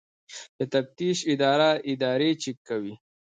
د 0.57 0.59
تفتیش 0.73 1.17
اداره 1.33 1.71
ادارې 1.91 2.29
چک 2.41 2.57
کوي 2.67 2.93